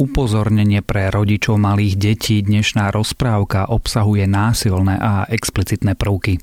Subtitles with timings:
[0.00, 6.40] Upozornenie pre rodičov malých detí dnešná rozprávka obsahuje násilné a explicitné prvky.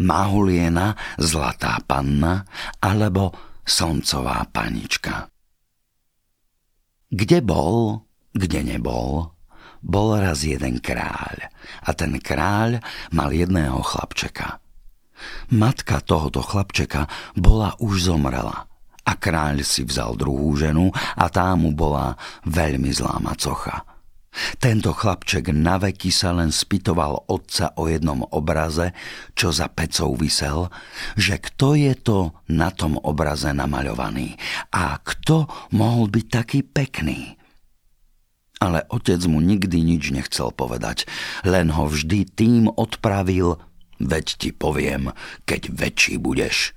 [0.00, 2.48] Mahuliena, zlatá panna
[2.80, 5.28] alebo slncová panička.
[7.12, 8.00] Kde bol,
[8.32, 9.36] kde nebol,
[9.84, 11.44] bol raz jeden kráľ
[11.84, 12.80] a ten kráľ
[13.12, 14.64] mal jedného chlapčeka.
[15.52, 17.04] Matka tohoto chlapčeka
[17.36, 18.64] bola už zomrela–
[19.04, 22.16] a kráľ si vzal druhú ženu a tá mu bola
[22.48, 23.84] veľmi zlá macocha.
[24.58, 28.90] Tento chlapček naveky sa len spytoval otca o jednom obraze,
[29.38, 30.74] čo za pecou vysel,
[31.14, 32.18] že kto je to
[32.50, 34.34] na tom obraze namaľovaný
[34.74, 37.38] a kto mohol byť taký pekný.
[38.58, 41.06] Ale otec mu nikdy nič nechcel povedať,
[41.46, 43.62] len ho vždy tým odpravil,
[44.02, 45.14] veď ti poviem,
[45.46, 46.74] keď väčší budeš.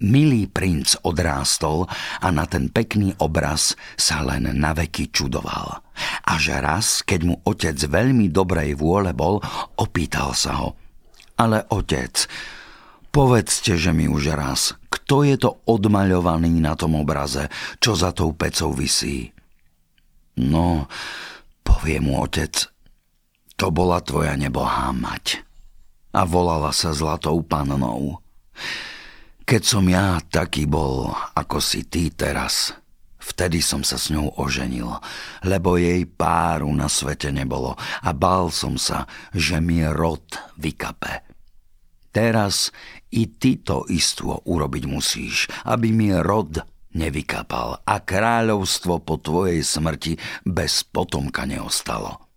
[0.00, 1.84] Milý princ odrástol
[2.24, 5.84] a na ten pekný obraz sa len na veky čudoval.
[6.24, 9.44] Až raz, keď mu otec veľmi dobrej vôle bol,
[9.76, 10.72] opýtal sa ho.
[11.36, 12.16] Ale otec,
[13.12, 18.32] povedzte, že mi už raz, kto je to odmaľovaný na tom obraze, čo za tou
[18.32, 19.28] pecou visí?
[20.40, 20.88] No,
[21.60, 22.72] povie mu otec,
[23.60, 25.44] to bola tvoja nebohá mať.
[26.16, 28.24] A volala sa zlatou pannou.
[29.44, 32.72] Keď som ja taký bol, ako si ty teraz,
[33.18, 34.88] vtedy som sa s ňou oženil,
[35.44, 40.22] lebo jej páru na svete nebolo a bál som sa, že mi rod
[40.56, 41.26] vykape.
[42.10, 42.74] Teraz
[43.14, 46.58] i ty to istvo urobiť musíš, aby mi rod
[46.94, 52.29] nevykapal a kráľovstvo po tvojej smrti bez potomka neostalo.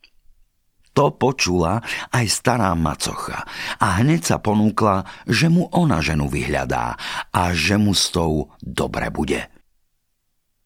[0.94, 1.81] To počula
[2.13, 3.49] aj stará macocha
[3.81, 6.97] a hneď sa ponúkla, že mu ona ženu vyhľadá
[7.33, 9.50] a že mu s tou dobre bude.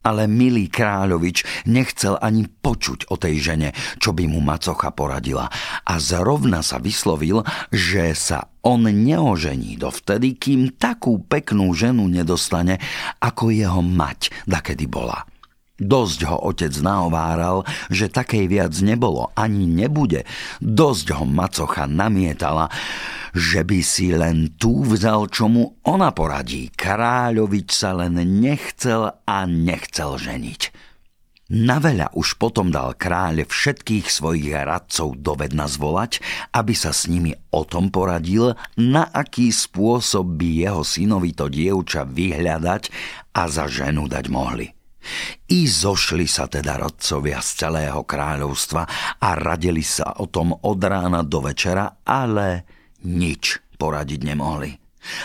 [0.03, 3.69] Ale milý kráľovič nechcel ani počuť o tej žene,
[3.99, 5.51] čo by mu macocha poradila
[5.83, 12.79] a zrovna sa vyslovil, že sa on neožení dovtedy, kým takú peknú ženu nedostane,
[13.19, 15.27] ako jeho mať, dakedy bola.
[15.77, 17.61] Dosť ho otec naováral,
[17.93, 20.25] že takej viac nebolo ani nebude.
[20.57, 22.73] Dosť ho macocha namietala,
[23.37, 26.73] že by si len tú vzal, čo mu ona poradí.
[26.73, 30.89] Kráľovič sa len nechcel a nechcel ženiť.
[31.47, 36.19] Na veľa už potom dal kráľ všetkých svojich radcov dovedna zvolať,
[36.51, 42.03] aby sa s nimi o tom poradil, na aký spôsob by jeho synovi to dievča
[42.03, 42.91] vyhľadať
[43.31, 44.76] a za ženu dať mohli.
[45.47, 48.83] I zošli sa teda rodcovia z celého kráľovstva
[49.21, 52.67] a radili sa o tom od rána do večera, ale
[53.07, 54.71] nič poradiť nemohli.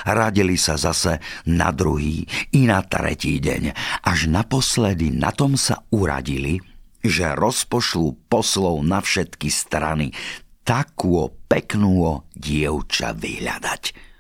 [0.07, 1.19] Radili sa zase
[1.51, 2.23] na druhý
[2.55, 3.75] i na tretí deň,
[4.07, 6.63] až naposledy na tom sa uradili,
[7.03, 10.15] že rozpošlú poslov na všetky strany
[10.63, 14.12] takú peknú dievča vyhľadať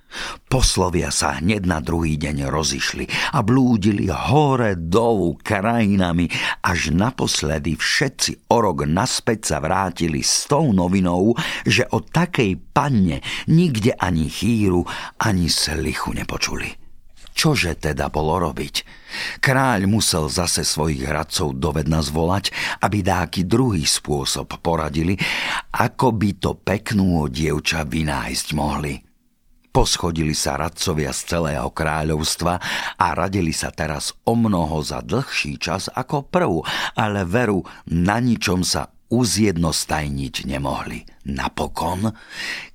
[0.46, 6.28] Poslovia sa hneď na druhý deň rozišli a blúdili hore dolu krajinami,
[6.60, 11.32] až naposledy všetci o rok naspäť sa vrátili s tou novinou,
[11.64, 14.84] že o takej panne nikde ani chýru,
[15.16, 16.82] ani slichu nepočuli.
[17.32, 18.74] Čože teda bolo robiť?
[19.40, 22.52] Kráľ musel zase svojich hradcov dovedna zvolať,
[22.84, 25.16] aby dáky druhý spôsob poradili,
[25.72, 29.11] ako by to peknú dievča vynájsť mohli.
[29.72, 32.60] Poschodili sa radcovia z celého kráľovstva
[33.00, 36.60] a radili sa teraz o mnoho za dlhší čas ako prv,
[36.92, 41.08] ale veru na ničom sa uzjednostajniť nemohli.
[41.32, 42.12] Napokon,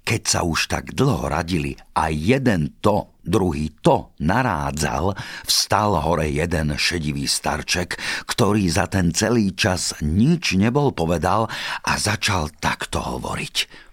[0.02, 5.14] keď sa už tak dlho radili a jeden to, druhý to narádzal,
[5.46, 7.94] vstal hore jeden šedivý starček,
[8.26, 11.46] ktorý za ten celý čas nič nebol povedal
[11.86, 13.87] a začal takto hovoriť.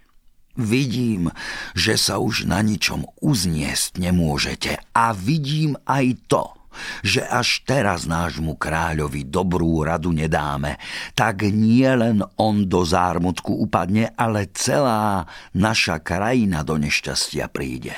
[0.54, 1.34] Vidím,
[1.74, 6.44] že sa už na ničom uzniesť nemôžete a vidím aj to,
[7.02, 10.78] že až teraz nášmu kráľovi dobrú radu nedáme,
[11.18, 17.94] tak nie len on do zármutku upadne, ale celá naša krajina do nešťastia príde.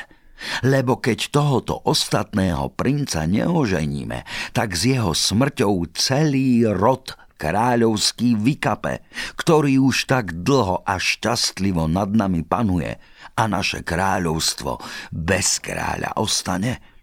[0.64, 9.04] Lebo keď tohoto ostatného princa neoženíme, tak s jeho smrťou celý rod kráľovský vykape,
[9.36, 12.96] ktorý už tak dlho a šťastlivo nad nami panuje
[13.36, 14.80] a naše kráľovstvo
[15.12, 16.96] bez kráľa ostane?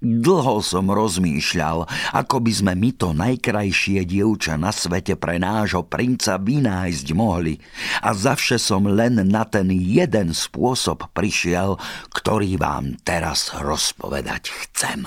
[0.00, 1.84] Dlho som rozmýšľal,
[2.16, 7.60] ako by sme my to najkrajšie dievča na svete pre nášho princa vynájsť mohli
[8.00, 11.76] a zavše som len na ten jeden spôsob prišiel,
[12.16, 15.04] ktorý vám teraz rozpovedať chcem.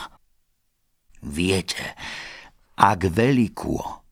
[1.25, 1.97] Viete,
[2.77, 4.02] ak veľkú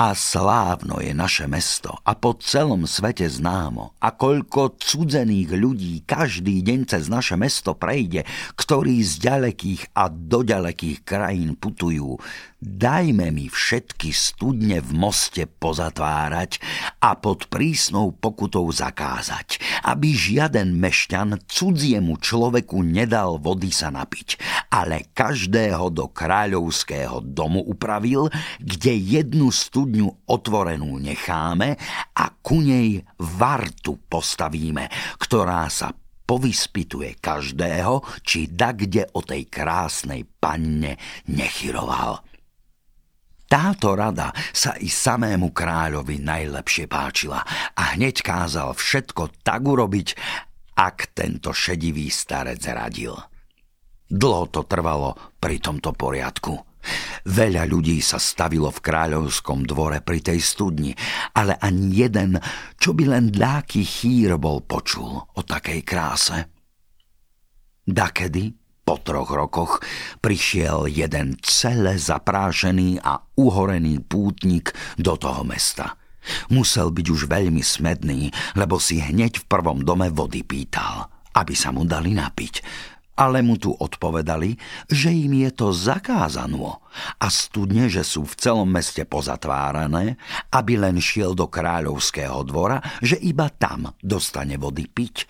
[0.00, 3.92] a slávno je naše mesto a po celom svete známo.
[4.00, 8.24] A koľko cudzených ľudí každý deň cez naše mesto prejde,
[8.56, 12.16] ktorí z ďalekých a do ďalekých krajín putujú.
[12.60, 16.60] Dajme mi všetky studne v moste pozatvárať
[17.00, 19.56] a pod prísnou pokutou zakázať,
[19.88, 24.36] aby žiaden mešťan cudziemu človeku nedal vody sa napiť,
[24.68, 28.28] ale každého do kráľovského domu upravil,
[28.60, 31.80] kde jednu studňu otvorenú necháme
[32.12, 35.96] a ku nej vartu postavíme, ktorá sa
[36.28, 42.29] povyspituje každého, či da kde o tej krásnej panne nechyroval.
[43.50, 47.42] Táto rada sa i samému kráľovi najlepšie páčila
[47.74, 50.08] a hneď kázal všetko tak urobiť,
[50.78, 53.10] ak tento šedivý starec radil.
[54.06, 56.54] Dlho to trvalo pri tomto poriadku.
[57.26, 60.94] Veľa ľudí sa stavilo v kráľovskom dvore pri tej studni,
[61.34, 62.38] ale ani jeden,
[62.78, 66.38] čo by len dáky chýr bol počul o takej kráse.
[67.82, 68.59] Dakedy,
[68.90, 69.78] po troch rokoch,
[70.18, 75.94] prišiel jeden celé zaprášený a uhorený pútnik do toho mesta.
[76.50, 81.06] Musel byť už veľmi smedný, lebo si hneď v prvom dome vody pýtal,
[81.38, 82.90] aby sa mu dali napiť
[83.20, 84.56] ale mu tu odpovedali,
[84.88, 86.80] že im je to zakázano
[87.20, 90.16] a studne, že sú v celom meste pozatvárané,
[90.48, 95.28] aby len šiel do kráľovského dvora, že iba tam dostane vody piť.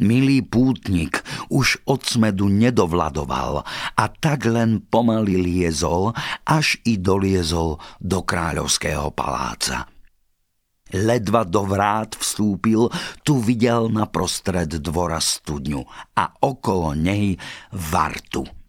[0.00, 1.20] Milý pútnik
[1.52, 3.62] už od smedu nedovladoval
[3.94, 6.16] a tak len pomaly liezol,
[6.48, 9.84] až i doliezol do kráľovského paláca.
[10.90, 12.90] Ledva do vrát vstúpil,
[13.22, 15.86] tu videl na prostred dvora studňu
[16.18, 17.38] a okolo nej
[17.70, 18.42] vartu–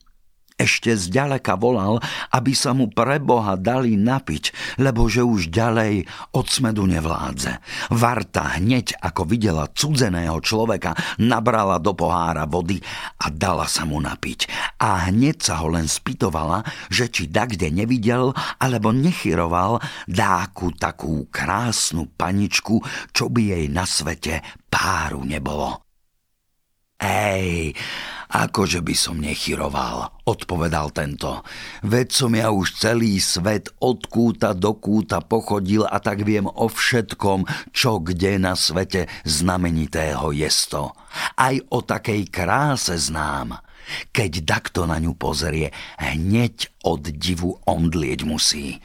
[0.62, 1.98] ešte zďaleka volal,
[2.30, 6.06] aby sa mu pre Boha dali napiť, lebo že už ďalej
[6.38, 7.58] od smedu nevládze.
[7.90, 12.78] Varta hneď, ako videla cudzeného človeka, nabrala do pohára vody
[13.18, 14.48] a dala sa mu napiť.
[14.78, 16.62] A hneď sa ho len spýtovala,
[16.94, 18.32] že či da kde nevidel,
[18.62, 22.78] alebo nechyroval dáku takú krásnu paničku,
[23.10, 25.91] čo by jej na svete páru nebolo.
[27.02, 27.74] Ej,
[28.32, 31.44] Akože by som nechyroval, odpovedal tento.
[31.84, 36.72] Veď som ja už celý svet od kúta do kúta pochodil a tak viem o
[36.72, 37.44] všetkom,
[37.76, 40.96] čo kde na svete znamenitého jesto.
[41.36, 43.60] Aj o takej kráse znám.
[44.16, 48.80] Keď takto na ňu pozrie, hneď od divu omdlieť musí.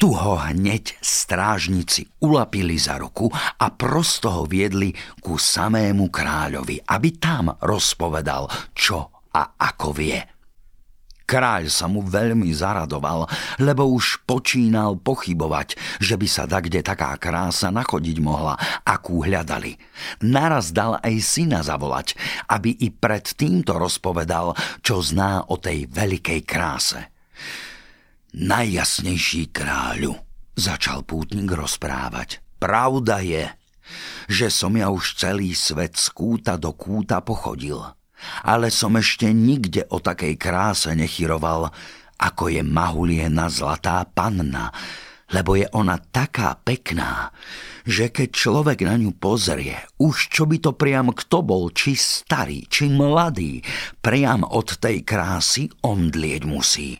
[0.00, 7.08] Tu ho hneď strážnici ulapili za ruku a prosto ho viedli ku samému kráľovi, aby
[7.20, 10.20] tam rozpovedal, čo a ako vie.
[11.30, 13.22] Kráľ sa mu veľmi zaradoval,
[13.62, 19.78] lebo už počínal pochybovať, že by sa kde taká krása nachodiť mohla, akú hľadali.
[20.26, 22.18] Naraz dal aj syna zavolať,
[22.50, 26.98] aby i pred týmto rozpovedal, čo zná o tej veľkej kráse.
[28.30, 30.14] Najjasnejší kráľu,
[30.54, 32.38] začal pútnik rozprávať.
[32.62, 33.50] Pravda je,
[34.30, 37.82] že som ja už celý svet z kúta do kúta pochodil,
[38.46, 41.74] ale som ešte nikde o takej kráse nechyroval,
[42.22, 44.70] ako je mahuliena zlatá panna,
[45.34, 47.34] lebo je ona taká pekná,
[47.82, 52.62] že keď človek na ňu pozrie, už čo by to priam kto bol, či starý,
[52.70, 53.58] či mladý,
[53.98, 56.94] priam od tej krásy omdlieť musí.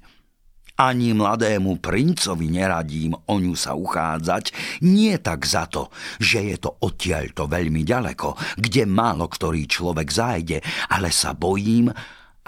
[0.81, 6.73] Ani mladému princovi neradím o ňu sa uchádzať, nie tak za to, že je to
[6.73, 11.93] odtiaľto veľmi ďaleko, kde málo ktorý človek zájde, ale sa bojím,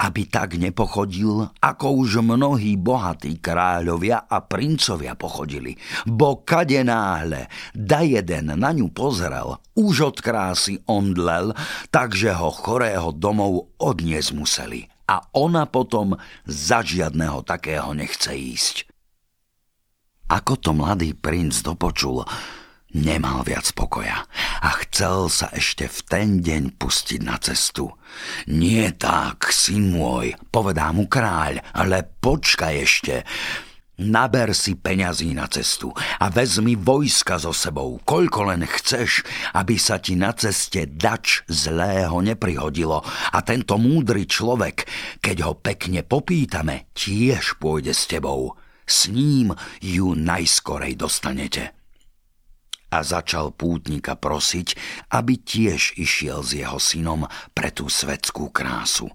[0.01, 5.77] aby tak nepochodil, ako už mnohí bohatí kráľovia a princovia pochodili.
[6.09, 11.53] Bo kade náhle da jeden na ňu pozrel, už od krásy omdlel,
[11.93, 16.17] takže ho chorého domov odniesť museli a ona potom
[16.49, 18.75] za žiadného takého nechce ísť.
[20.33, 22.25] Ako to mladý princ dopočul,
[22.97, 24.25] nemal viac pokoja
[24.61, 27.93] a chcel sa ešte v ten deň pustiť na cestu.
[28.49, 33.15] Nie tak, syn môj, povedá mu kráľ, ale počkaj ešte,
[33.93, 39.21] Naber si peňazí na cestu a vezmi vojska so sebou, koľko len chceš,
[39.53, 43.05] aby sa ti na ceste dač zlého neprihodilo.
[43.05, 44.89] A tento múdry človek,
[45.21, 48.57] keď ho pekne popýtame, tiež pôjde s tebou.
[48.89, 51.77] S ním ju najskorej dostanete.
[52.89, 54.73] A začal pútnika prosiť,
[55.13, 59.13] aby tiež išiel s jeho synom pre tú svetskú krásu.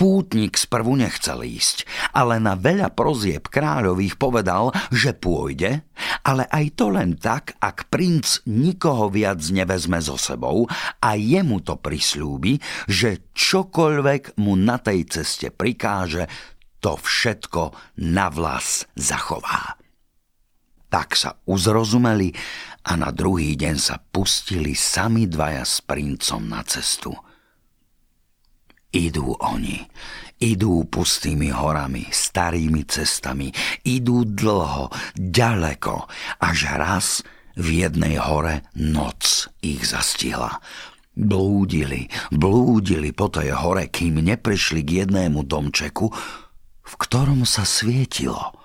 [0.00, 1.84] Pútnik sprvu nechcel ísť,
[2.16, 5.84] ale na veľa prozieb kráľových povedal, že pôjde,
[6.24, 10.64] ale aj to len tak, ak princ nikoho viac nevezme so sebou
[11.04, 12.56] a jemu to prislúbi,
[12.88, 16.32] že čokoľvek mu na tej ceste prikáže,
[16.80, 19.76] to všetko na vlas zachová.
[20.88, 22.32] Tak sa uzrozumeli
[22.88, 27.12] a na druhý deň sa pustili sami dvaja s princom na cestu–
[28.90, 29.86] Idú oni,
[30.42, 33.54] idú pustými horami, starými cestami,
[33.86, 36.10] idú dlho, ďaleko,
[36.42, 37.06] až raz
[37.54, 40.58] v jednej hore noc ich zastihla.
[41.14, 46.10] Blúdili, blúdili po tej hore, kým neprišli k jednému domčeku,
[46.82, 48.58] v ktorom sa svietilo.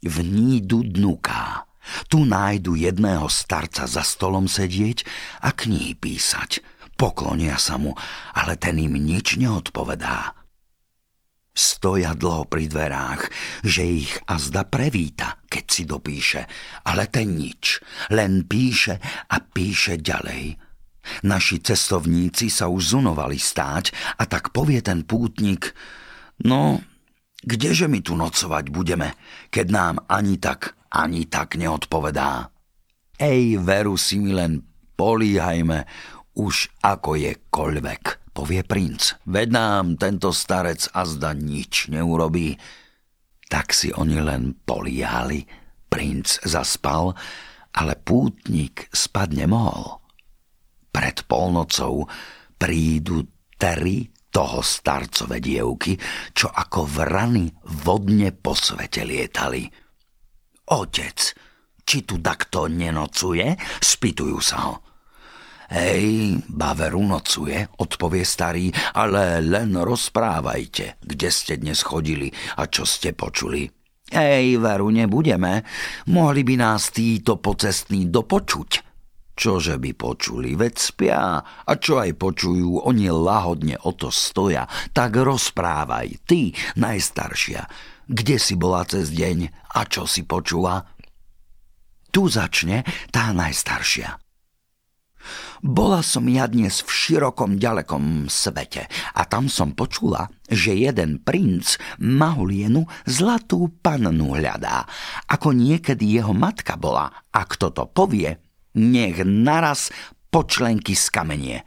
[0.00, 1.68] V nídu dnuká.
[2.08, 5.04] Tu nájdu jedného starca za stolom sedieť
[5.44, 6.56] a knihy písať–
[7.00, 7.96] Poklonia sa mu,
[8.36, 10.36] ale ten im nič neodpovedá.
[11.56, 13.32] Stoja dlho pri dverách,
[13.64, 16.44] že ich azda prevíta, keď si dopíše,
[16.84, 17.80] ale ten nič,
[18.12, 19.00] len píše
[19.32, 20.60] a píše ďalej.
[21.24, 25.72] Naši cestovníci sa už zunovali stáť a tak povie ten pútnik,
[26.44, 26.84] no,
[27.40, 29.16] kdeže my tu nocovať budeme,
[29.48, 32.52] keď nám ani tak, ani tak neodpovedá.
[33.16, 34.60] Ej, veru si mi len
[35.00, 35.88] políhajme,
[36.38, 39.18] už ako je koľvek, povie princ.
[39.26, 42.54] Veď nám tento starec azda nič neurobí.
[43.50, 45.42] Tak si oni len poliali.
[45.90, 47.10] Princ zaspal,
[47.74, 49.98] ale pútnik spad nemohol.
[50.90, 52.06] Pred polnocou
[52.54, 53.26] prídu
[53.58, 55.98] tri toho starcové dievky,
[56.30, 57.50] čo ako vrany
[57.82, 59.66] vodne po svete lietali.
[60.70, 61.18] Otec,
[61.82, 63.58] či tu takto nenocuje?
[63.82, 64.89] Spýtujú sa ho.
[65.70, 72.26] Hej, Baveru nocuje, odpovie starý, ale len rozprávajte, kde ste dnes chodili
[72.58, 73.70] a čo ste počuli.
[74.10, 75.62] Hej, veru nebudeme,
[76.10, 78.70] mohli by nás títo pocestní dopočuť.
[79.38, 85.14] Čože by počuli, veď spia, a čo aj počujú, oni lahodne o to stoja, tak
[85.22, 86.50] rozprávaj, ty,
[86.82, 87.62] najstaršia,
[88.10, 90.82] kde si bola cez deň a čo si počula?
[92.10, 92.82] Tu začne
[93.14, 94.29] tá najstaršia.
[95.60, 101.76] Bola som ja dnes v širokom ďalekom svete a tam som počula, že jeden princ
[102.00, 104.88] Mahulienu zlatú pannu hľadá,
[105.28, 107.12] ako niekedy jeho matka bola.
[107.28, 108.40] A kto to povie,
[108.72, 109.92] nech naraz
[110.32, 111.58] počlenky z kamenie.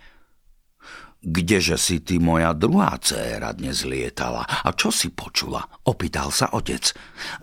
[1.23, 4.43] Kdeže si ty, moja druhá dcéra, dnes lietala?
[4.43, 5.63] A čo si počula?
[5.87, 6.91] Opýtal sa otec.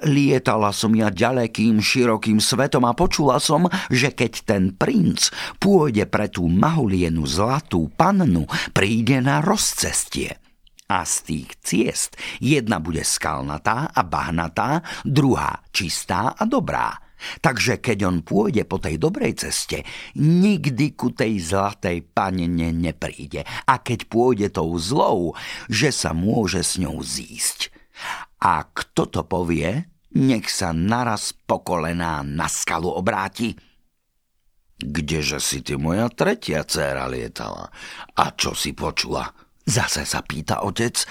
[0.05, 6.29] Lietala som ja ďalekým, širokým svetom a počula som, že keď ten princ pôjde pre
[6.29, 8.45] tú mahulienu zlatú pannu,
[8.77, 10.37] príde na rozcestie.
[10.93, 17.10] A z tých ciest jedna bude skalnatá a bahnatá, druhá čistá a dobrá
[17.41, 19.85] Takže keď on pôjde po tej dobrej ceste,
[20.17, 23.45] nikdy ku tej zlatej panene nepríde.
[23.69, 25.37] A keď pôjde tou zlou,
[25.69, 27.73] že sa môže s ňou zísť.
[28.41, 29.85] A kto to povie,
[30.17, 33.55] nech sa naraz pokolená na skalu obráti.
[34.81, 37.69] Kdeže si ty moja tretia dcéra lietala?
[38.17, 39.29] A čo si počula?
[39.69, 41.05] Zase sa pýta otec.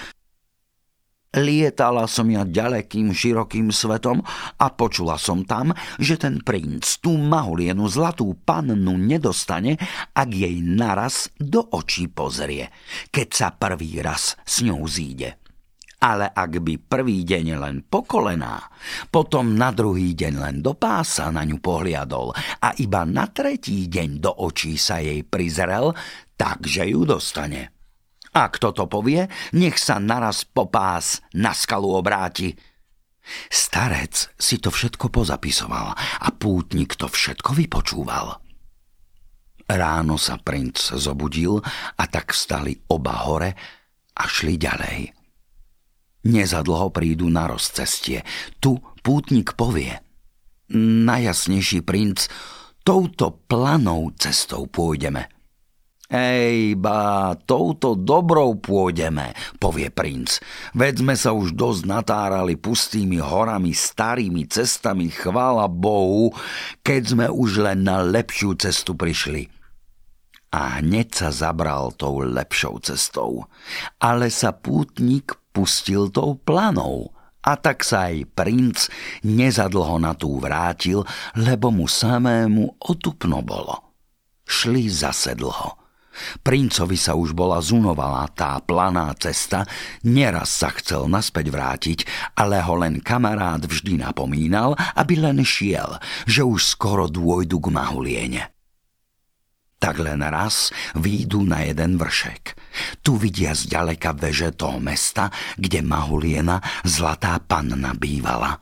[1.30, 4.18] Lietala som ja ďalekým, širokým svetom
[4.58, 5.70] a počula som tam,
[6.02, 9.78] že ten princ tú mahulienu zlatú pannu nedostane,
[10.10, 12.74] ak jej naraz do očí pozrie,
[13.14, 15.38] keď sa prvý raz s ňou zíde.
[16.02, 18.66] Ale ak by prvý deň len pokolená,
[19.14, 24.18] potom na druhý deň len do pása na ňu pohliadol a iba na tretí deň
[24.18, 25.94] do očí sa jej prizrel,
[26.34, 27.79] takže ju dostane.
[28.30, 29.26] A kto to povie,
[29.58, 32.54] nech sa naraz popás na skalu obráti.
[33.50, 38.38] Starec si to všetko pozapisoval a pútnik to všetko vypočúval.
[39.70, 41.58] Ráno sa princ zobudil
[41.98, 43.50] a tak vstali oba hore
[44.14, 44.98] a šli ďalej.
[46.26, 48.26] Nezadlho prídu na rozcestie.
[48.58, 49.94] Tu pútnik povie.
[50.74, 52.30] Najjasnejší princ,
[52.86, 55.26] touto planou cestou pôjdeme–
[56.10, 59.30] Ej, ba, touto dobrou pôjdeme,
[59.62, 60.42] povie princ.
[60.74, 66.34] Veď sme sa už dosť natárali pustými horami, starými cestami, chvála Bohu,
[66.82, 69.46] keď sme už len na lepšiu cestu prišli.
[70.50, 73.46] A hneď sa zabral tou lepšou cestou.
[74.02, 77.14] Ale sa pútnik pustil tou planou.
[77.46, 78.90] A tak sa aj princ
[79.22, 81.06] nezadlho na tú vrátil,
[81.38, 83.94] lebo mu samému otupno bolo.
[84.42, 85.79] Šli zase dlho.
[86.40, 89.66] Princovi sa už bola zunovala tá planá cesta,
[90.06, 91.98] neraz sa chcel naspäť vrátiť,
[92.36, 98.42] ale ho len kamarát vždy napomínal, aby len šiel, že už skoro dôjdu k Mahuliene.
[99.80, 102.52] Tak len raz výjdu na jeden vršek.
[103.00, 108.60] Tu vidia zďaleka veže toho mesta, kde Mahuliena, zlatá panna, bývala.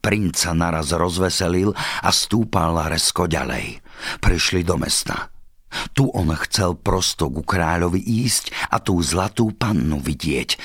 [0.00, 3.84] Princ sa naraz rozveselil a stúpal resko ďalej.
[4.24, 5.28] Prišli do mesta.
[5.92, 10.56] Tu on chcel prosto ku kráľovi ísť a tú zlatú pannu vidieť.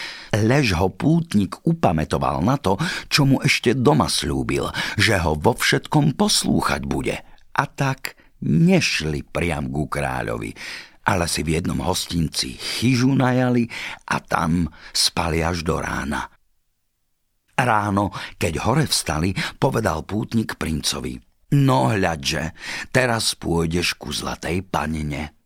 [0.48, 2.80] Lež ho pútnik upametoval na to,
[3.12, 7.20] čo mu ešte doma slúbil, že ho vo všetkom poslúchať bude.
[7.54, 10.52] A tak nešli priam ku kráľovi,
[11.08, 13.68] ale si v jednom hostinci chyžu najali
[14.08, 16.32] a tam spali až do rána.
[17.54, 18.10] Ráno,
[18.42, 21.33] keď hore vstali, povedal pútnik princovi.
[21.54, 22.58] No hľadže,
[22.90, 25.38] teraz pôjdeš ku zlatej panine.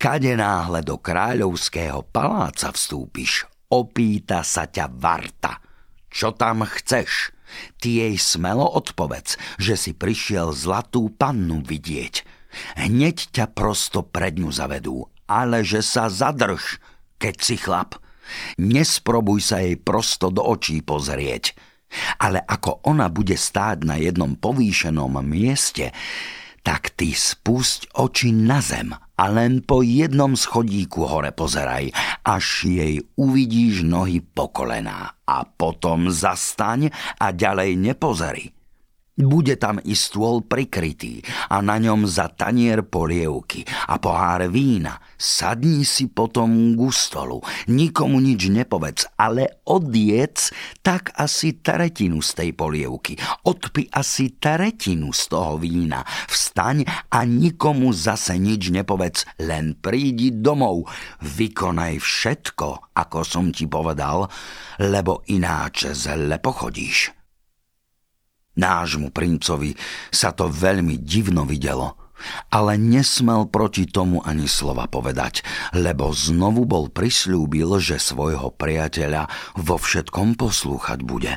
[0.00, 5.60] Kade náhle do kráľovského paláca vstúpiš, opýta sa ťa Varta.
[6.08, 7.36] Čo tam chceš?
[7.76, 12.24] Ty jej smelo odpovedz, že si prišiel zlatú pannu vidieť.
[12.80, 16.80] Hneď ťa prosto pred ňu zavedú, ale že sa zadrž,
[17.20, 18.00] keď si chlap.
[18.56, 21.52] Nesprobuj sa jej prosto do očí pozrieť.
[22.18, 25.92] Ale ako ona bude stáť na jednom povýšenom mieste,
[26.66, 31.94] tak ty spusť oči na zem a len po jednom schodíku hore pozeraj,
[32.26, 36.90] až jej uvidíš nohy po kolená a potom zastaň
[37.22, 38.55] a ďalej nepozeri.
[39.16, 45.00] Bude tam i stôl prikrytý a na ňom za tanier polievky a pohár vína.
[45.16, 47.40] Sadni si potom k stolu,
[47.72, 50.52] nikomu nič nepovedz, ale odiec
[50.84, 53.16] tak asi tretinu z tej polievky.
[53.48, 56.04] Odpi asi tretinu z toho vína.
[56.28, 60.92] Vstaň a nikomu zase nič nepovedz, len prídi domov.
[61.24, 64.28] Vykonaj všetko, ako som ti povedal,
[64.84, 67.25] lebo ináč zle pochodíš.
[68.56, 69.76] Nášmu princovi
[70.08, 71.96] sa to veľmi divno videlo,
[72.48, 75.44] ale nesmel proti tomu ani slova povedať,
[75.76, 79.28] lebo znovu bol prisľúbil, že svojho priateľa
[79.60, 81.36] vo všetkom poslúchať bude.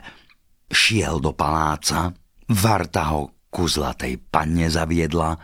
[0.71, 2.15] Šiel do paláca,
[2.49, 5.37] Varta ho ku zlatej panne zaviedla,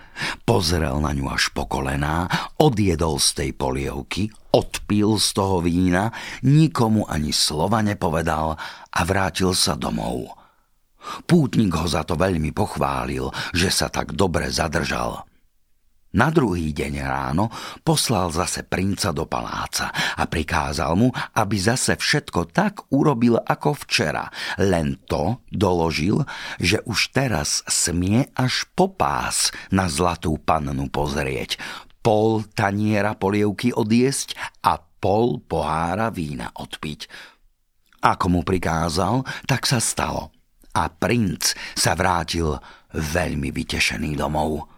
[0.46, 2.30] pozrel na ňu až po kolená,
[2.62, 6.14] odjedol z tej polievky, odpil z toho vína,
[6.46, 8.58] nikomu ani slova nepovedal
[8.94, 10.45] a vrátil sa domov.
[11.26, 15.26] Pútnik ho za to veľmi pochválil, že sa tak dobre zadržal.
[16.16, 17.52] Na druhý deň ráno
[17.84, 24.32] poslal zase princa do paláca a prikázal mu, aby zase všetko tak urobil ako včera.
[24.56, 26.24] Len to doložil,
[26.56, 31.60] že už teraz smie až po pás na zlatú pannu pozrieť,
[32.00, 37.12] pol taniera polievky odjesť a pol pohára vína odpiť.
[38.00, 40.35] Ako mu prikázal, tak sa stalo
[40.76, 42.60] a princ sa vrátil
[42.92, 44.76] veľmi vytešený domov.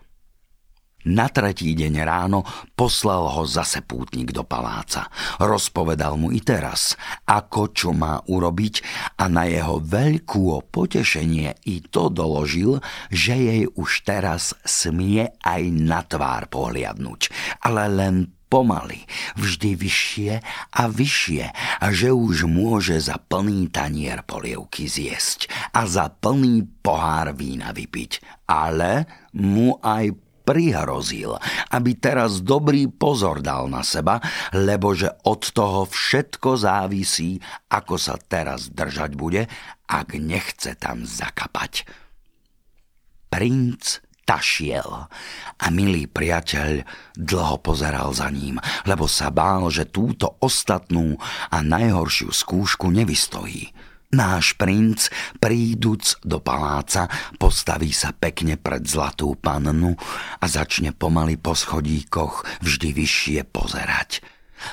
[1.07, 2.43] Na tretí deň ráno
[2.75, 5.07] poslal ho zase pútnik do paláca.
[5.39, 8.83] Rozpovedal mu i teraz, ako čo má urobiť
[9.15, 16.03] a na jeho veľkú potešenie i to doložil, že jej už teraz smie aj na
[16.03, 17.31] tvár pohliadnúť,
[17.63, 19.03] ale len pomaly,
[19.35, 20.33] vždy vyššie
[20.73, 21.43] a vyššie
[21.83, 28.43] a že už môže za plný tanier polievky zjesť a za plný pohár vína vypiť.
[28.47, 29.05] Ale
[29.35, 30.15] mu aj
[30.47, 31.35] prihrozil,
[31.75, 34.23] aby teraz dobrý pozor dal na seba,
[34.55, 39.43] lebo že od toho všetko závisí, ako sa teraz držať bude,
[39.91, 41.83] ak nechce tam zakapať.
[43.27, 45.07] Princ tašiel.
[45.57, 46.83] A milý priateľ
[47.15, 51.15] dlho pozeral za ním, lebo sa bál, že túto ostatnú
[51.47, 53.71] a najhoršiu skúšku nevystojí.
[54.07, 59.99] Náš princ, príduc do paláca, postaví sa pekne pred zlatú pannu
[60.39, 64.23] a začne pomaly po schodíkoch vždy vyššie pozerať.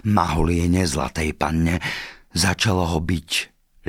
[0.06, 1.82] Mahuliene zlatej panne
[2.30, 3.30] začalo ho byť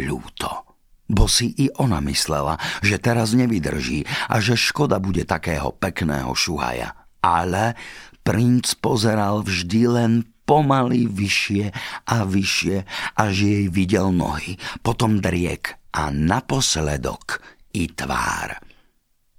[0.01, 0.64] ľúto.
[1.05, 6.97] Bo si i ona myslela, že teraz nevydrží a že škoda bude takého pekného šuhaja.
[7.21, 7.77] Ale
[8.25, 10.13] princ pozeral vždy len
[10.45, 11.73] pomaly vyššie
[12.09, 12.77] a vyššie,
[13.17, 17.41] až jej videl nohy, potom driek a naposledok
[17.73, 18.74] i tvár.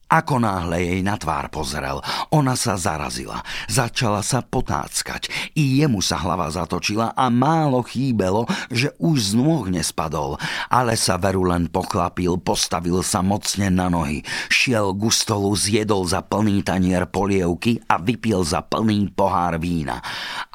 [0.06, 1.98] Ako náhle jej na tvár pozrel,
[2.30, 5.26] ona sa zarazila, začala sa potáckať,
[5.58, 10.38] i jemu sa hlava zatočila a málo chýbelo, že už z nôh nespadol,
[10.70, 16.22] ale sa veru len poklapil, postavil sa mocne na nohy, šiel ku stolu, zjedol za
[16.22, 19.98] plný tanier polievky a vypil za plný pohár vína.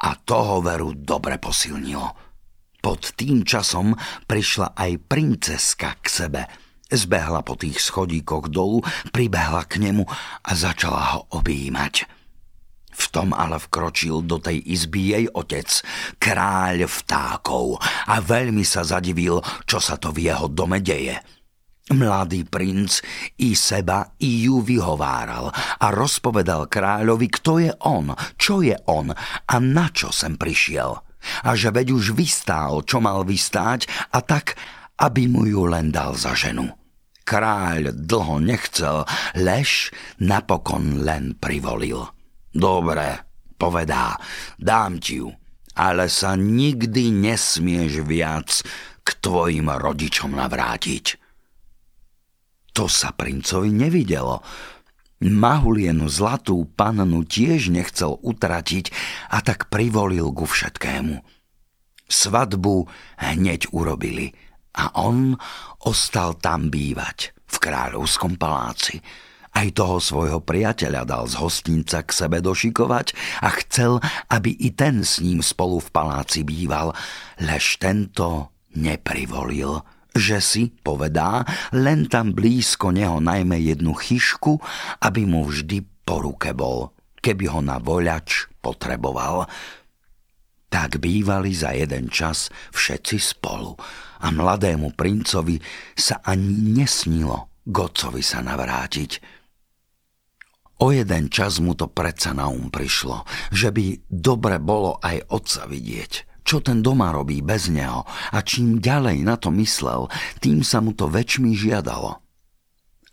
[0.00, 2.08] A toho veru dobre posilnilo.
[2.80, 3.92] Pod tým časom
[4.24, 6.42] prišla aj princeska k sebe–
[6.92, 8.84] Zbehla po tých schodíkoch dolu,
[9.16, 10.04] pribehla k nemu
[10.44, 12.04] a začala ho objímať.
[12.92, 15.68] V tom ale vkročil do tej izby jej otec,
[16.20, 17.80] kráľ vtákov,
[18.12, 21.16] a veľmi sa zadivil, čo sa to v jeho dome deje.
[21.96, 23.00] Mladý princ
[23.40, 29.54] i seba, i ju vyhováral a rozpovedal kráľovi, kto je on, čo je on a
[29.56, 30.94] na čo sem prišiel.
[31.42, 34.54] A že veď už vystál, čo mal vystáť a tak,
[35.00, 36.81] aby mu ju len dal za ženu.
[37.22, 39.06] Kráľ dlho nechcel,
[39.38, 42.10] lež napokon len privolil.
[42.50, 43.22] Dobre,
[43.54, 44.18] povedá,
[44.58, 45.30] dám ti ju,
[45.78, 48.50] ale sa nikdy nesmieš viac
[49.06, 51.22] k tvojim rodičom navrátiť.
[52.74, 54.42] To sa princovi nevidelo.
[55.22, 58.90] Mahulienu zlatú pannu tiež nechcel utratiť
[59.30, 61.22] a tak privolil ku všetkému.
[62.10, 62.90] Svadbu
[63.22, 64.34] hneď urobili–
[64.72, 65.36] a on
[65.84, 69.04] ostal tam bývať, v kráľovskom paláci.
[69.52, 73.12] Aj toho svojho priateľa dal z hostinca k sebe došikovať
[73.44, 74.00] a chcel,
[74.32, 76.96] aby i ten s ním spolu v paláci býval,
[77.36, 79.84] lež tento neprivolil,
[80.16, 81.44] že si, povedá,
[81.76, 84.56] len tam blízko neho najmä jednu chyšku,
[85.04, 89.44] aby mu vždy po ruke bol, keby ho na voľač potreboval.
[90.72, 93.76] Tak bývali za jeden čas všetci spolu
[94.22, 95.58] a mladému princovi
[95.98, 99.22] sa ani nesnilo Gocovi sa navrátiť.
[100.82, 103.22] O jeden čas mu to predsa na um prišlo,
[103.54, 108.82] že by dobre bolo aj otca vidieť, čo ten doma robí bez neho a čím
[108.82, 110.10] ďalej na to myslel,
[110.42, 112.18] tým sa mu to väčšmi žiadalo.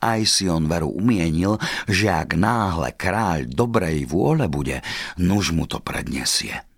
[0.01, 4.81] Aj si on veru umienil, že ak náhle kráľ dobrej vôle bude,
[5.21, 6.68] nuž mu to predniesie.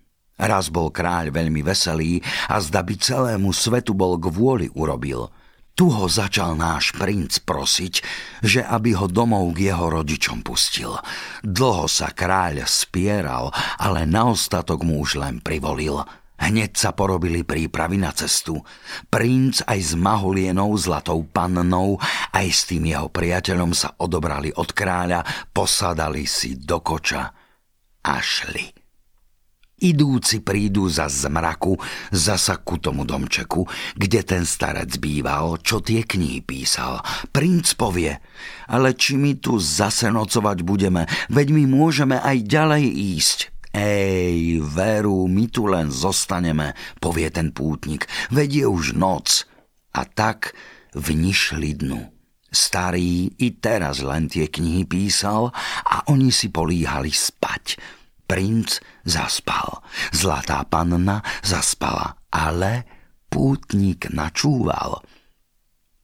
[0.42, 2.18] Raz bol kráľ veľmi veselý
[2.50, 5.30] a zda by celému svetu bol kvôli urobil.
[5.72, 7.94] Tu ho začal náš princ prosiť,
[8.42, 10.98] že aby ho domov k jeho rodičom pustil.
[11.40, 16.02] Dlho sa kráľ spieral, ale na ostatok mu už len privolil.
[16.42, 18.58] Hneď sa porobili prípravy na cestu.
[19.06, 22.02] Princ aj s Mahulienou zlatou pannou,
[22.34, 25.22] aj s tým jeho priateľom sa odobrali od kráľa,
[25.54, 27.30] posadali si do koča
[28.02, 28.81] a šli.
[29.82, 31.74] Idúci prídu za zmraku,
[32.14, 33.66] zasa ku tomu domčeku,
[33.98, 37.02] kde ten starec býval, čo tie knihy písal.
[37.34, 38.14] Princ povie,
[38.70, 42.84] ale či my tu zase nocovať budeme, veď my môžeme aj ďalej
[43.18, 43.38] ísť.
[43.74, 49.50] Ej, veru, my tu len zostaneme, povie ten pútnik, veď je už noc.
[49.98, 50.54] A tak
[50.94, 52.06] vnišli dnu.
[52.52, 55.50] Starý i teraz len tie knihy písal
[55.88, 57.80] a oni si políhali spať.
[58.32, 62.88] Princ zaspal, zlatá panna zaspala, ale
[63.28, 65.04] pútnik načúval.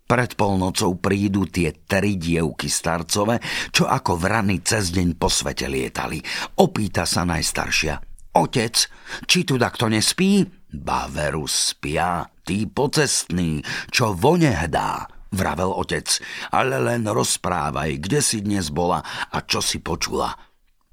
[0.05, 3.41] Pred polnocou prídu tie tri dievky starcové,
[3.73, 6.21] čo ako vrany cez deň po svete lietali.
[6.61, 7.97] Opýta sa najstaršia.
[8.37, 8.77] Otec,
[9.25, 10.45] či tu kto nespí?
[10.69, 16.21] Baveru spia, tí pocestní, čo vone hdá, vravel otec.
[16.53, 19.01] Ale len rozprávaj, kde si dnes bola
[19.33, 20.48] a čo si počula.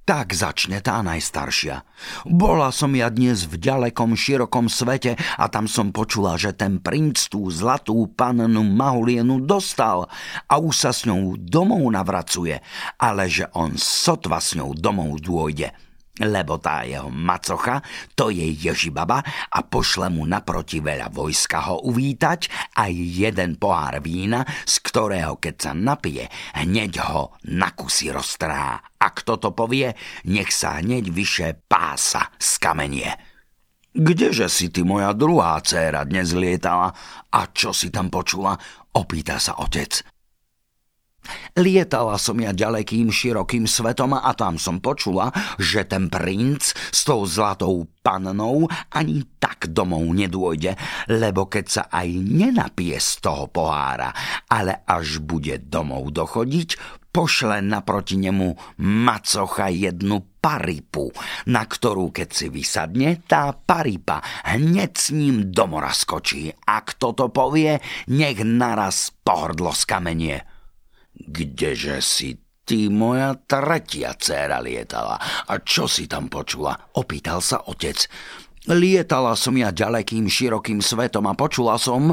[0.05, 1.81] Tak začne tá najstaršia.
[2.29, 7.17] Bola som ja dnes v ďalekom, širokom svete a tam som počula, že ten princ
[7.25, 10.05] tú zlatú pannu Mahulienu dostal
[10.45, 12.61] a už sa s ňou domov navracuje,
[13.01, 15.73] ale že on sotva s ňou domov dôjde
[16.23, 17.83] lebo tá jeho macocha,
[18.15, 19.19] to je Ježibaba
[19.51, 25.55] a pošle mu naproti veľa vojska ho uvítať aj jeden pohár vína, z ktorého keď
[25.59, 28.79] sa napije, hneď ho na kusy roztrá.
[28.95, 29.91] A kto to povie,
[30.31, 33.11] nech sa hneď vyše pása z kamenie.
[33.95, 36.91] Kdeže si ty, moja druhá dcéra, dnes lietala
[37.31, 38.59] a čo si tam počula?
[38.91, 40.14] Opýta sa otec.
[41.55, 47.23] Lietala som ja ďalekým širokým svetom a tam som počula, že ten princ s tou
[47.23, 50.77] zlatou pannou ani tak domov nedôjde,
[51.09, 54.13] lebo keď sa aj nenapije z toho pohára,
[54.51, 61.15] ale až bude domov dochodiť, pošle naproti nemu macocha jednu paripu,
[61.47, 66.51] na ktorú keď si vysadne, tá paripa hneď s ním do mora skočí.
[66.51, 67.79] A kto to povie,
[68.11, 70.54] nech naraz pohrdlo z kamenie.
[71.25, 75.17] Kdeže si ty moja tretia dcéra lietala.
[75.49, 76.73] A čo si tam počula?
[76.97, 78.09] Opýtal sa otec.
[78.65, 82.09] Lietala som ja ďalekým, širokým svetom a počula som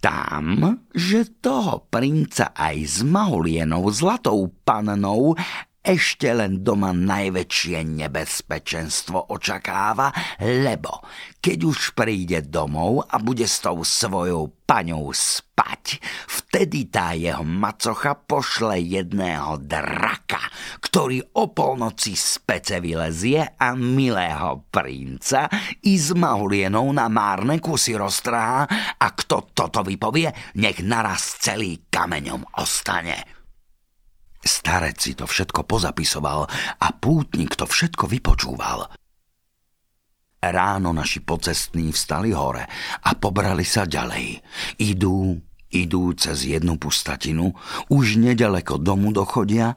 [0.00, 5.36] tam, že toho princa aj s Mahulienou zlatou pannou
[5.84, 10.08] ešte len doma najväčšie nebezpečenstvo očakáva,
[10.40, 11.04] lebo
[11.44, 18.16] keď už príde domov a bude s tou svojou paňou spať, vtedy tá jeho macocha
[18.16, 20.40] pošle jedného draka,
[20.80, 25.52] ktorý o polnoci z pece vylezie a milého princa
[25.84, 28.64] i s mahulienou na márne kusy roztrhá
[28.96, 33.43] a kto toto vypovie, nech naraz celý kameňom ostane.
[34.44, 36.44] Starec si to všetko pozapisoval
[36.78, 38.92] a pútnik to všetko vypočúval.
[40.44, 42.68] Ráno naši pocestní vstali hore
[43.00, 44.44] a pobrali sa ďalej.
[44.84, 45.40] Idú,
[45.72, 47.56] idú cez jednu pustatinu,
[47.88, 49.72] už nedaleko domu dochodia,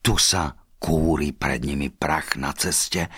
[0.00, 3.12] tu sa kúri pred nimi prach na ceste.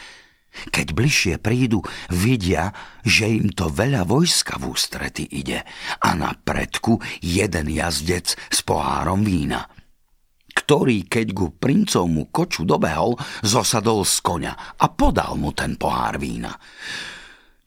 [0.75, 2.75] Keď bližšie prídu, vidia,
[3.07, 5.63] že im to veľa vojska v ústrety ide
[6.03, 9.63] a na predku jeden jazdec s pohárom vína–
[10.59, 13.15] ktorý, keď ku princovmu koču dobehol,
[13.47, 16.51] zosadol z konia a podal mu ten pohár vína.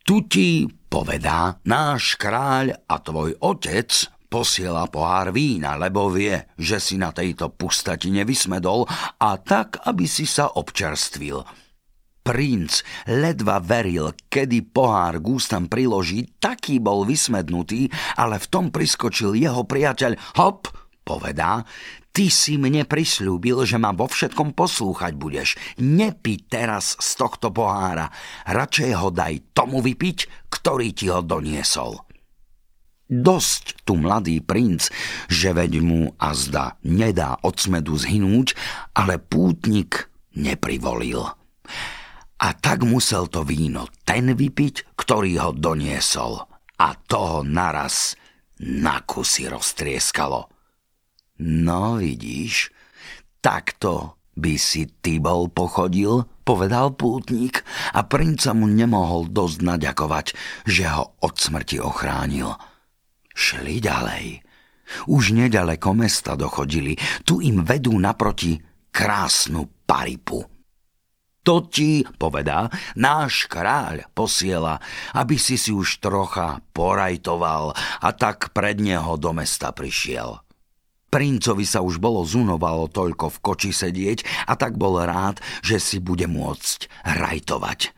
[0.03, 3.87] Tu ti, povedá, náš kráľ a tvoj otec
[4.31, 8.87] posiela pohár vína, lebo vie, že si na tejto pustatine vysmedol
[9.19, 11.43] a tak, aby si sa občerstvil.
[12.21, 15.27] Princ ledva veril, kedy pohár k
[15.67, 20.37] priloží, taký bol vysmednutý, ale v tom priskočil jeho priateľ.
[20.37, 20.69] Hop,
[21.01, 21.65] povedá,
[22.11, 25.55] Ty si mne prislúbil, že ma vo všetkom poslúchať budeš.
[25.79, 28.11] Nepi teraz z tohto pohára.
[28.51, 32.03] Radšej ho daj tomu vypiť, ktorý ti ho doniesol.
[33.07, 34.91] Dosť tu mladý princ,
[35.31, 38.59] že veď mu azda nedá od smedu zhynúť,
[38.91, 41.23] ale pútnik neprivolil.
[42.41, 46.43] A tak musel to víno ten vypiť, ktorý ho doniesol.
[46.75, 48.19] A toho naraz
[48.59, 50.50] na kusy roztrieskalo.
[51.41, 52.69] No vidíš,
[53.41, 57.65] takto by si ty bol pochodil, povedal pútnik
[57.97, 60.25] a princa mu nemohol dosť naďakovať,
[60.69, 62.53] že ho od smrti ochránil.
[63.33, 64.45] Šli ďalej.
[65.09, 66.93] Už nedaleko mesta dochodili,
[67.25, 68.61] tu im vedú naproti
[68.93, 70.45] krásnu paripu.
[71.41, 74.77] To ti, povedá, náš kráľ posiela,
[75.17, 80.37] aby si si už trocha porajtoval a tak pred neho do mesta prišiel.
[81.11, 85.99] Princovi sa už bolo zunovalo toľko v koči sedieť a tak bol rád, že si
[85.99, 87.91] bude môcť rajtovať.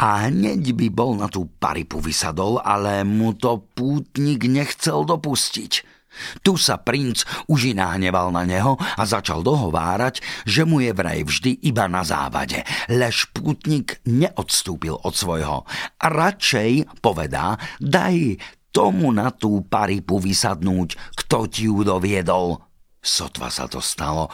[0.00, 6.00] A hneď by bol na tú paripu vysadol, ale mu to pútnik nechcel dopustiť.
[6.40, 11.60] Tu sa princ už nahneval na neho a začal dohovárať, že mu je vraj vždy
[11.68, 15.68] iba na závade, lež pútnik neodstúpil od svojho.
[16.02, 18.40] Radšej, povedá, daj
[18.70, 22.58] tomu na tú paripu vysadnúť, kto ti ju doviedol.
[23.00, 24.30] Sotva sa to stalo,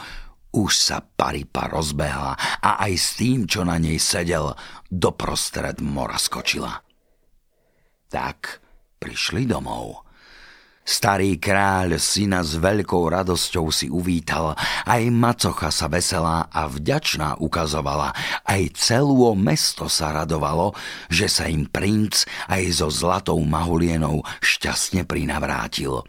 [0.55, 4.55] už sa paripa rozbehla a aj s tým, čo na nej sedel,
[4.87, 6.81] doprostred mora skočila.
[8.07, 8.63] Tak
[8.97, 10.06] prišli domov.
[10.87, 14.55] Starý kráľ syna s veľkou radosťou si uvítal,
[14.87, 18.15] aj macocha sa veselá a vďačná ukazovala,
[18.47, 20.71] aj celú mesto sa radovalo,
[21.11, 26.07] že sa im princ aj so zlatou mahulienou šťastne prinavrátil.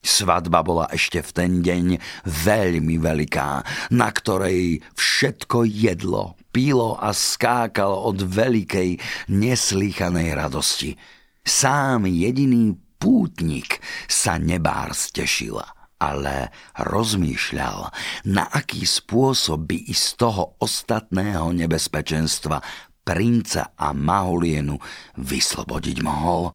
[0.00, 1.84] Svadba bola ešte v ten deň
[2.24, 3.48] veľmi veľká,
[3.92, 10.96] na ktorej všetko jedlo, pilo a skákalo od veľkej, neslýchanej radosti.
[11.44, 16.48] Sám jediný pútnik sa nebár stešila, ale
[16.80, 17.92] rozmýšľal,
[18.32, 22.64] na aký spôsob by i z toho ostatného nebezpečenstva
[23.04, 24.80] princa a Mahulienu
[25.20, 26.48] vyslobodiť mohol.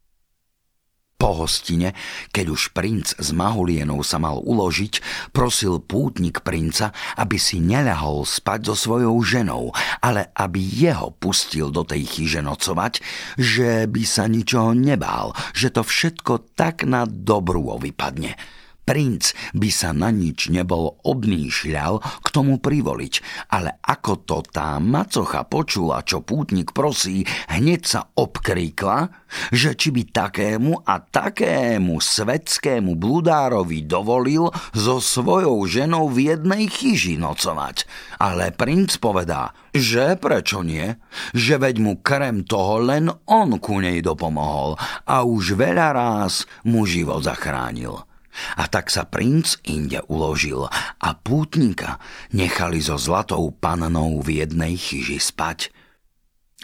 [1.20, 1.92] Po hostine,
[2.32, 5.04] keď už princ s Mahulienou sa mal uložiť,
[5.36, 9.68] prosil pútnik princa, aby si neľahol spať so svojou ženou,
[10.00, 13.04] ale aby jeho pustil do tej chyže nocovať,
[13.36, 18.59] že by sa ničoho nebál, že to všetko tak na dobrú vypadne
[18.90, 25.46] princ by sa na nič nebol obmýšľal k tomu privoliť, ale ako to tá macocha
[25.46, 27.22] počula, čo pútnik prosí,
[27.54, 29.14] hneď sa obkríkla,
[29.54, 37.14] že či by takému a takému svetskému bludárovi dovolil so svojou ženou v jednej chyži
[37.14, 37.86] nocovať.
[38.18, 40.98] Ale princ povedá, že prečo nie,
[41.30, 44.74] že veď mu krem toho len on ku nej dopomohol
[45.06, 48.09] a už veľa ráz mu život zachránil.
[48.56, 50.66] A tak sa princ inde uložil
[51.00, 51.98] a pútnika
[52.30, 55.74] nechali so zlatou pannou v jednej chyži spať.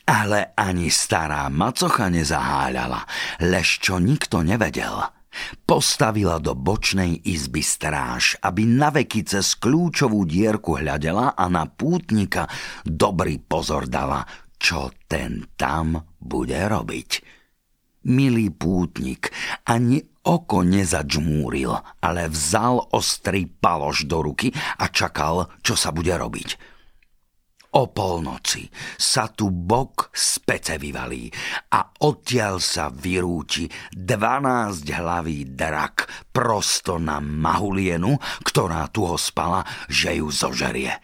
[0.07, 3.05] Ale ani stará macocha nezaháľala,
[3.43, 5.03] lež čo nikto nevedel–
[5.67, 12.49] Postavila do bočnej izby stráž, aby na veky cez kľúčovú dierku hľadela a na pútnika
[12.87, 14.25] dobrý pozor dala,
[14.57, 17.11] čo ten tam bude robiť.
[18.07, 19.35] Milý pútnik
[19.67, 26.77] ani oko nezačmúril, ale vzal ostrý paloš do ruky a čakal, čo sa bude robiť.
[27.77, 28.65] O polnoci
[28.97, 31.29] sa tu bok z pece vyvalí
[31.77, 39.61] a odtiaľ sa vyrúti dvanásť hlavý drak prosto na Mahulienu, ktorá tu ho spala,
[39.93, 40.97] že ju zožerie.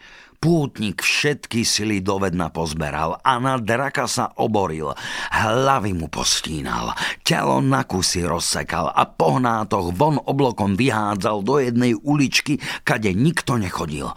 [0.43, 4.91] Pútnik všetky sily dovedna pozberal a na draka sa oboril.
[5.31, 6.91] Hlavy mu postínal,
[7.23, 14.11] telo na kusy rozsekal a pohnátoch von oblokom vyhádzal do jednej uličky, kade nikto nechodil.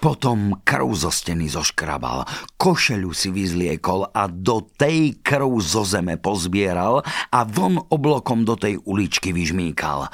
[0.00, 2.24] Potom krv zo steny zoškrabal,
[2.56, 8.80] košelu si vyzliekol a do tej krv zo zeme pozbieral a von oblokom do tej
[8.80, 10.08] uličky vyžmíkal.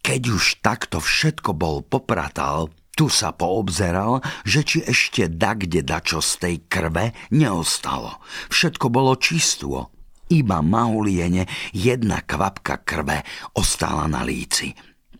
[0.00, 6.20] Keď už takto všetko bol popratal, tu sa poobzeral, že či ešte da kde dačo
[6.20, 8.20] z tej krve neostalo.
[8.52, 9.88] Všetko bolo čistvo.
[10.32, 13.24] Iba Mauliene jedna kvapka krve
[13.56, 14.72] ostala na líci.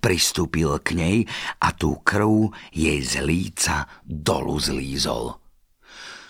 [0.02, 1.16] Pristúpil k nej
[1.60, 5.36] a tú krv jej z líca dolu zlízol.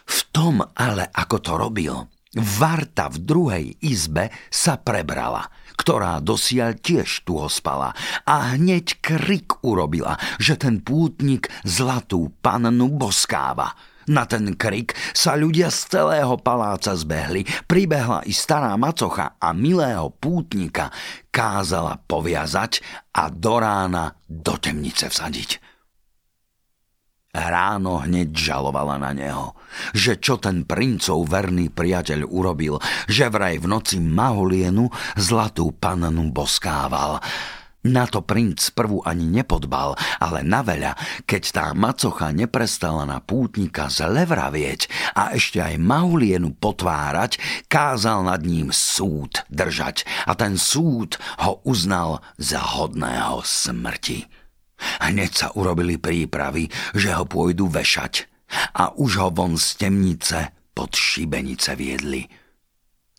[0.03, 1.95] V tom ale, ako to robil,
[2.33, 5.45] Varta v druhej izbe sa prebrala,
[5.77, 7.97] ktorá dosiaľ tiež tu spala
[8.29, 13.75] a hneď krik urobila, že ten pútnik zlatú pannu boskáva.
[14.11, 20.11] Na ten krik sa ľudia z celého paláca zbehli, pribehla i stará macocha a milého
[20.11, 20.91] pútnika
[21.31, 22.83] kázala poviazať
[23.15, 25.72] a do rána do temnice vsadiť.
[27.33, 29.57] Ráno hneď žalovala na neho,
[29.97, 32.77] že čo ten princov verný priateľ urobil,
[33.09, 37.25] že vraj v noci Maholienu zlatú pannu boskával.
[37.89, 40.93] Na to princ prvú ani nepodbal, ale na veľa,
[41.25, 48.45] keď tá macocha neprestala na pútnika zle vravieť a ešte aj Mahulienu potvárať, kázal nad
[48.45, 51.17] ním súd držať a ten súd
[51.49, 54.42] ho uznal za hodného smrti.
[55.03, 58.33] Hneď sa urobili prípravy, že ho pôjdu vešať
[58.77, 60.39] a už ho von z temnice
[60.77, 62.25] pod šibenice viedli.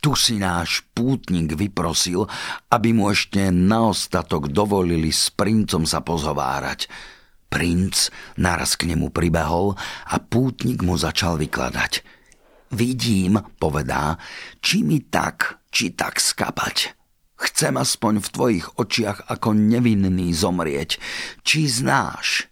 [0.03, 2.27] Tu si náš pútnik vyprosil,
[2.67, 6.91] aby mu ešte naostatok dovolili s princom sa pozhovárať.
[7.47, 9.79] Princ naraz k nemu pribehol
[10.11, 12.03] a pútnik mu začal vykladať.
[12.73, 14.17] Vidím, povedá,
[14.59, 17.02] či mi tak, či tak skapať.
[17.43, 20.95] Chcem aspoň v tvojich očiach ako nevinný zomrieť.
[21.43, 22.47] Či znáš,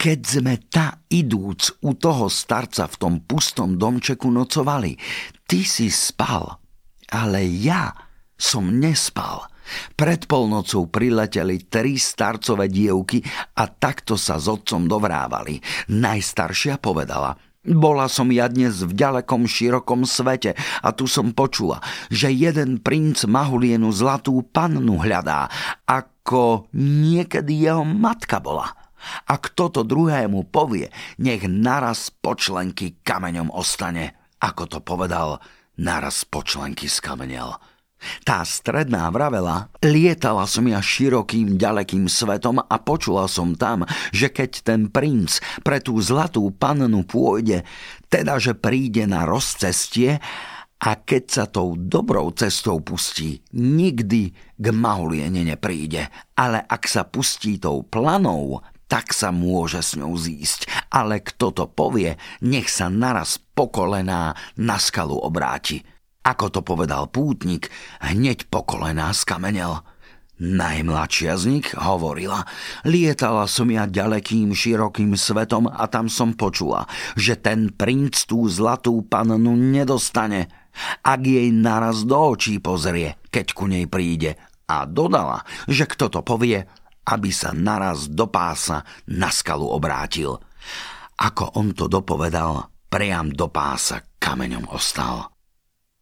[0.00, 4.96] keď sme ta idúc u toho starca v tom pustom domčeku nocovali,
[5.44, 6.56] ty si spal,
[7.12, 7.92] ale ja
[8.40, 9.44] som nespal.
[9.94, 13.22] Pred polnocou prileteli tri starcové dievky
[13.60, 15.60] a takto sa s otcom dovrávali.
[15.92, 22.32] Najstaršia povedala– bola som ja dnes v ďalekom širokom svete a tu som počula, že
[22.32, 25.52] jeden princ Mahulienu zlatú pannu hľadá,
[25.84, 28.72] ako niekedy jeho matka bola.
[29.28, 34.16] A kto to druhému povie, nech naraz počlenky kameňom ostane.
[34.40, 35.40] Ako to povedal,
[35.80, 37.56] naraz počlenky skamenel.
[38.24, 44.50] Tá stredná vravela, lietala som ja širokým, ďalekým svetom a počula som tam, že keď
[44.64, 47.62] ten princ pre tú zlatú pannu pôjde,
[48.08, 50.18] teda že príde na rozcestie
[50.80, 57.60] a keď sa tou dobrou cestou pustí, nikdy k Mahuliene nepríde, ale ak sa pustí
[57.60, 60.66] tou planou, tak sa môže s ňou zísť.
[60.90, 65.84] Ale kto to povie, nech sa naraz pokolená na skalu obráti.
[66.20, 67.72] Ako to povedal pútnik,
[68.04, 69.80] hneď po kolená skamenel.
[70.40, 72.48] Najmladšia z nich hovorila,
[72.88, 79.04] lietala som ja ďalekým širokým svetom a tam som počula, že ten princ tú zlatú
[79.04, 80.48] pannu nedostane,
[81.04, 84.40] ak jej naraz do očí pozrie, keď ku nej príde.
[84.64, 86.64] A dodala, že kto to povie,
[87.04, 90.40] aby sa naraz do pása na skalu obrátil.
[91.20, 95.39] Ako on to dopovedal, priam do pása kameňom ostal.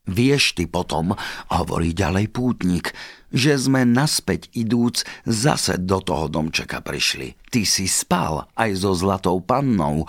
[0.09, 1.13] Vieš ty potom,
[1.53, 2.97] hovorí ďalej pútnik,
[3.29, 7.37] že sme naspäť idúc zase do toho domčeka prišli.
[7.53, 10.09] Ty si spal aj so zlatou pannou,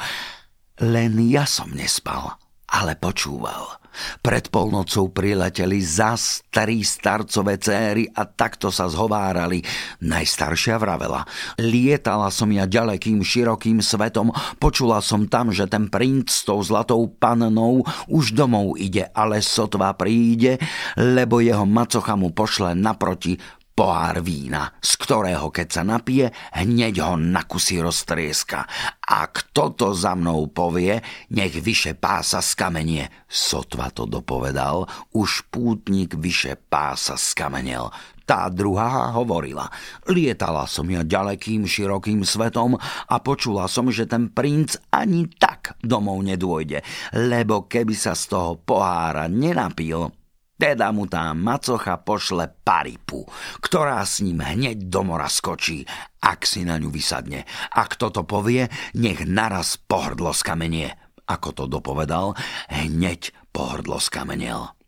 [0.80, 2.39] len ja som nespal,
[2.72, 3.78] ale počúval.
[4.20, 9.62] Pred polnocou prileteli zas tri starcové céry a takto sa zhovárali.
[10.04, 11.26] Najstaršia vravela.
[11.60, 17.06] Lietala som ja ďalekým širokým svetom, počula som tam, že ten princ s tou zlatou
[17.10, 20.58] pannou už domov ide, ale sotva príde,
[20.96, 23.38] lebo jeho macocha mu pošle naproti
[23.80, 28.67] pohár vína, z ktorého keď sa napije, hneď ho na kusy roztrieska.
[29.07, 30.99] A kto to za mnou povie,
[31.32, 33.07] nech vyše pása skamenie.
[33.23, 34.84] Sotva to dopovedal,
[35.15, 37.88] už pútnik vyše pása skamenel.
[38.27, 39.71] Tá druhá hovorila.
[40.11, 46.19] Lietala som ja ďalekým, širokým svetom a počula som, že ten princ ani tak domov
[46.27, 46.84] nedôjde,
[47.15, 50.18] lebo keby sa z toho pohára nenapil,
[50.60, 53.24] teda mu tá macocha pošle paripu,
[53.64, 55.88] ktorá s ním hneď do mora skočí,
[56.20, 57.47] ak si na ňu vysadne.
[57.72, 58.68] A kto to povie,
[58.99, 60.91] nech naraz pohrdlo skamenie.
[61.32, 62.36] Ako to dopovedal,
[62.68, 64.78] hneď pohrdlo skamenel.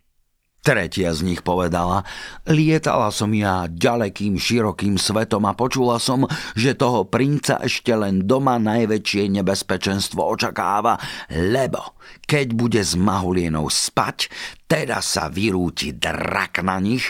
[0.62, 2.06] Tretia z nich povedala,
[2.46, 8.62] lietala som ja ďalekým širokým svetom a počula som, že toho princa ešte len doma
[8.62, 11.02] najväčšie nebezpečenstvo očakáva,
[11.34, 11.98] lebo
[12.30, 14.30] keď bude s Mahulienou spať,
[14.70, 17.10] teda sa vyrúti drak na nich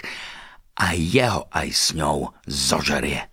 [0.79, 3.27] a jeho aj s ňou zožerie.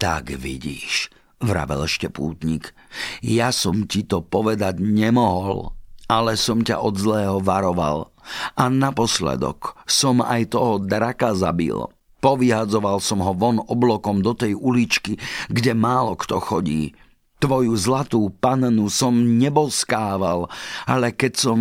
[0.00, 1.12] Tak vidíš,
[1.44, 2.72] vravel ešte pútnik,
[3.20, 5.76] ja som ti to povedať nemohol,
[6.08, 8.08] ale som ťa od zlého varoval
[8.56, 11.88] a naposledok som aj toho draka zabil.
[12.18, 16.98] Povyhadzoval som ho von oblokom do tej uličky, kde málo kto chodí.
[17.38, 20.50] Tvoju zlatú pannu som neboskával,
[20.90, 21.60] ale keď som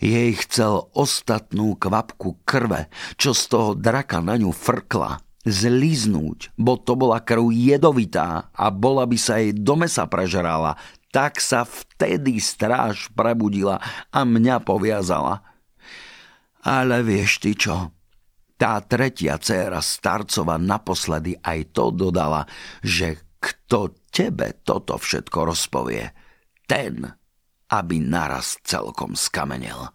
[0.00, 2.88] jej chcel ostatnú kvapku krve,
[3.20, 9.04] čo z toho draka na ňu frkla, zliznúť, bo to bola krv jedovitá a bola
[9.04, 10.80] by sa jej do mesa prežerala,
[11.12, 15.44] tak sa vtedy stráž prebudila a mňa poviazala.
[16.64, 17.92] Ale vieš ty čo?
[18.56, 22.48] Tá tretia dcéra starcova naposledy aj to dodala,
[22.80, 26.14] že kto tebe toto všetko rozpovie,
[26.64, 27.02] ten,
[27.68, 29.90] aby naraz celkom skamenel.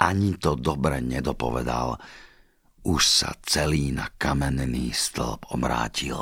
[0.00, 2.00] Ani to dobre nedopovedal.
[2.88, 6.16] Už sa celý na kamenný stĺp omrátil.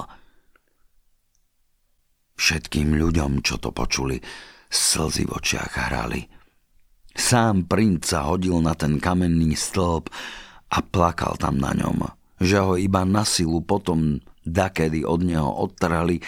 [2.34, 4.18] Všetkým ľuďom, čo to počuli,
[4.70, 6.26] slzy v očiach hrali.
[7.14, 10.10] Sám princ sa hodil na ten kamenný stĺp
[10.74, 12.10] a plakal tam na ňom,
[12.42, 16.18] že ho iba na silu potom dakedy od neho odtrali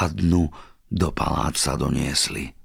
[0.00, 0.48] a dnu
[0.88, 2.56] do paláca doniesli.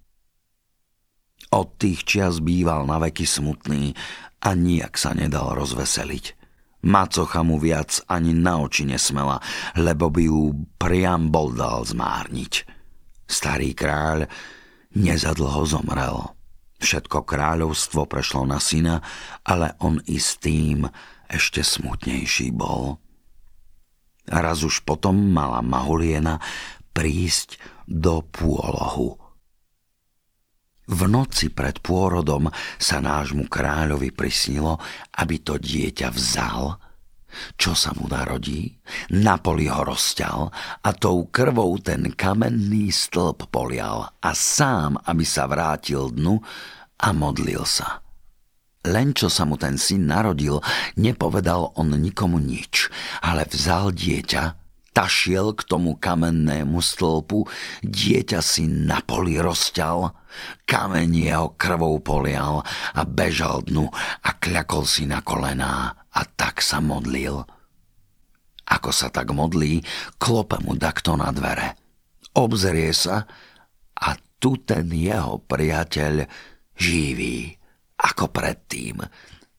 [1.52, 3.94] Od tých čias býval na veky smutný
[4.42, 6.48] a nijak sa nedal rozveseliť.
[6.86, 9.42] Macocha mu viac ani na oči nesmela,
[9.74, 12.75] lebo by ju priam bol dal zmárniť.
[13.26, 14.30] Starý kráľ
[14.96, 16.34] nezadlho zomrel.
[16.80, 19.02] Všetko kráľovstvo prešlo na syna,
[19.44, 20.86] ale on i s tým
[21.26, 23.02] ešte smutnejší bol.
[24.30, 26.42] A raz už potom mala Mahuliena
[26.94, 29.18] prísť do pôlohu.
[30.86, 34.78] V noci pred pôrodom sa nášmu kráľovi prisnilo,
[35.18, 36.78] aby to dieťa vzal
[37.56, 38.76] čo sa mu narodí,
[39.14, 40.40] na poli ho rozťal
[40.82, 46.40] a tou krvou ten kamenný stĺp polial a sám, aby sa vrátil dnu
[47.02, 48.06] a modlil sa.
[48.86, 50.62] Len čo sa mu ten syn narodil,
[51.02, 52.94] nepovedal on nikomu nič,
[53.26, 54.44] ale vzal dieťa,
[54.94, 57.50] tašiel k tomu kamennému stĺpu,
[57.82, 60.14] dieťa si na poli rozťal,
[60.70, 62.62] kameň jeho krvou polial
[62.94, 63.92] a bežal dnu
[64.24, 67.44] a kľakol si na kolená a tak sa modlil.
[68.66, 69.84] Ako sa tak modlí,
[70.18, 71.78] klope mu dakto na dvere.
[72.34, 73.28] Obzerie sa
[73.96, 74.10] a
[74.42, 76.26] tu ten jeho priateľ
[76.76, 77.56] živý,
[78.00, 79.00] ako predtým.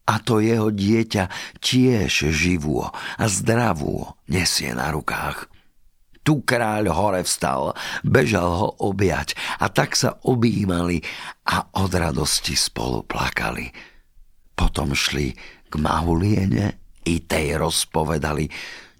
[0.07, 5.50] A to jeho dieťa tiež živú a zdravú nesie na rukách.
[6.26, 10.98] Tu kráľ hore vstal, bežal ho objať a tak sa objímali
[11.46, 13.70] a od radosti spolu plakali.
[14.59, 15.30] Potom šli
[15.66, 18.50] k Mahuliene i tej rozpovedali,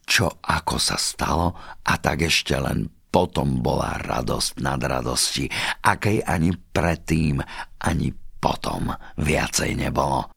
[0.07, 5.49] čo ako sa stalo a tak ešte len potom bola radosť nad radosti,
[5.83, 7.41] akej ani predtým,
[7.81, 10.29] ani potom viacej nebolo.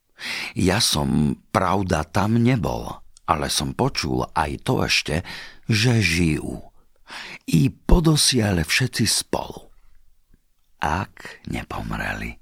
[0.55, 2.87] Ja som, pravda, tam nebol,
[3.27, 5.27] ale som počul aj to ešte,
[5.67, 6.65] že žijú.
[7.51, 9.69] I podosiale všetci spolu.
[10.79, 12.39] Ak nepomreli.